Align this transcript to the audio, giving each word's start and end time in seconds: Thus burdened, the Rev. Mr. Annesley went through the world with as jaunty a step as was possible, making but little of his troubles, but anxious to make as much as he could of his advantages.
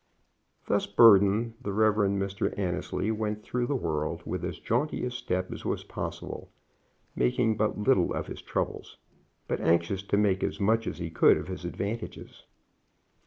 Thus 0.65 0.87
burdened, 0.87 1.53
the 1.61 1.71
Rev. 1.71 1.93
Mr. 2.09 2.57
Annesley 2.57 3.11
went 3.11 3.43
through 3.43 3.67
the 3.67 3.75
world 3.75 4.23
with 4.25 4.43
as 4.43 4.57
jaunty 4.57 5.05
a 5.05 5.11
step 5.11 5.51
as 5.51 5.63
was 5.63 5.83
possible, 5.83 6.49
making 7.15 7.55
but 7.55 7.77
little 7.77 8.11
of 8.11 8.25
his 8.25 8.41
troubles, 8.41 8.97
but 9.47 9.61
anxious 9.61 10.01
to 10.01 10.17
make 10.17 10.43
as 10.43 10.59
much 10.59 10.87
as 10.87 10.97
he 10.97 11.11
could 11.11 11.37
of 11.37 11.47
his 11.49 11.65
advantages. 11.65 12.45